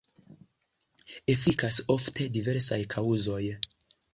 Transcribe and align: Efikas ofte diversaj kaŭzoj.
Efikas 1.33 1.79
ofte 1.97 2.27
diversaj 2.39 2.81
kaŭzoj. 2.95 3.43